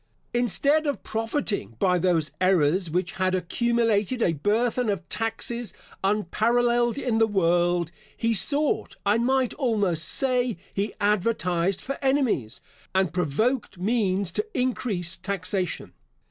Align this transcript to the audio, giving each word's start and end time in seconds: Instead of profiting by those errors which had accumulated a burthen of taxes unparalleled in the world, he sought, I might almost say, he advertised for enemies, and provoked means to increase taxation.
Instead 0.33 0.87
of 0.87 1.03
profiting 1.03 1.75
by 1.77 1.99
those 1.99 2.31
errors 2.41 2.89
which 2.89 3.11
had 3.11 3.35
accumulated 3.35 4.23
a 4.23 4.33
burthen 4.33 4.89
of 4.89 5.07
taxes 5.09 5.75
unparalleled 6.03 6.97
in 6.97 7.19
the 7.19 7.27
world, 7.27 7.91
he 8.17 8.33
sought, 8.33 8.95
I 9.05 9.19
might 9.19 9.53
almost 9.53 10.05
say, 10.05 10.57
he 10.73 10.95
advertised 10.99 11.81
for 11.81 11.99
enemies, 12.01 12.61
and 12.95 13.13
provoked 13.13 13.77
means 13.77 14.31
to 14.31 14.47
increase 14.55 15.17
taxation. 15.17 15.93